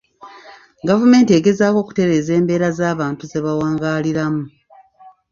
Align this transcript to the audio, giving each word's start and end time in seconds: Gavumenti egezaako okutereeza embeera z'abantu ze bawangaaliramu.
Gavumenti 0.89 1.31
egezaako 1.39 1.77
okutereeza 1.83 2.31
embeera 2.39 2.69
z'abantu 2.77 3.23
ze 3.31 3.39
bawangaaliramu. 3.45 4.43